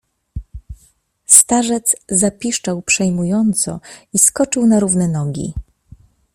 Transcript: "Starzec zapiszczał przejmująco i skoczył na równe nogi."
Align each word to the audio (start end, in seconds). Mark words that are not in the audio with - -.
"Starzec 1.25 1.95
zapiszczał 2.09 2.81
przejmująco 2.81 3.79
i 4.13 4.19
skoczył 4.19 4.65
na 4.67 4.79
równe 4.79 5.07
nogi." 5.07 5.53